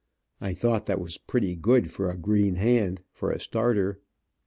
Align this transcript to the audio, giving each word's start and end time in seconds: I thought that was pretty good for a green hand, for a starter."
I 0.39 0.55
thought 0.55 0.87
that 0.87 0.99
was 0.99 1.19
pretty 1.19 1.55
good 1.55 1.91
for 1.91 2.09
a 2.09 2.17
green 2.17 2.55
hand, 2.55 3.03
for 3.11 3.29
a 3.29 3.39
starter." 3.39 3.99